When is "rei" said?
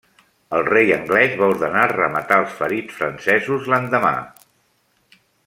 0.69-0.93